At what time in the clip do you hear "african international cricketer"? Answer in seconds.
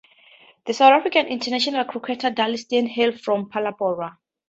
0.93-2.31